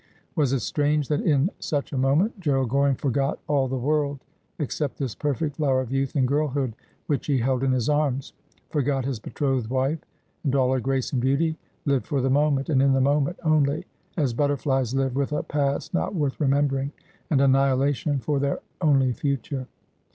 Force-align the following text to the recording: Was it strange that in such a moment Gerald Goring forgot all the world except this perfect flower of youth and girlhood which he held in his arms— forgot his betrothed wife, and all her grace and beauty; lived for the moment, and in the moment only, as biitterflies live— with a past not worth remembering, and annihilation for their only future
Was 0.35 0.51
it 0.51 0.61
strange 0.61 1.09
that 1.09 1.21
in 1.21 1.51
such 1.59 1.93
a 1.93 1.97
moment 1.99 2.39
Gerald 2.39 2.69
Goring 2.69 2.95
forgot 2.95 3.37
all 3.47 3.67
the 3.67 3.77
world 3.77 4.19
except 4.57 4.97
this 4.97 5.13
perfect 5.13 5.57
flower 5.57 5.79
of 5.79 5.91
youth 5.91 6.15
and 6.15 6.27
girlhood 6.27 6.73
which 7.05 7.27
he 7.27 7.37
held 7.37 7.63
in 7.63 7.71
his 7.71 7.87
arms— 7.87 8.33
forgot 8.71 9.05
his 9.05 9.19
betrothed 9.19 9.69
wife, 9.69 9.99
and 10.43 10.55
all 10.55 10.73
her 10.73 10.79
grace 10.79 11.13
and 11.13 11.21
beauty; 11.21 11.55
lived 11.85 12.07
for 12.07 12.19
the 12.19 12.31
moment, 12.31 12.67
and 12.67 12.81
in 12.81 12.93
the 12.93 12.99
moment 12.99 13.37
only, 13.43 13.85
as 14.17 14.33
biitterflies 14.33 14.95
live— 14.95 15.15
with 15.15 15.33
a 15.33 15.43
past 15.43 15.93
not 15.93 16.15
worth 16.15 16.39
remembering, 16.41 16.91
and 17.29 17.39
annihilation 17.39 18.17
for 18.17 18.39
their 18.39 18.57
only 18.81 19.13
future 19.13 19.67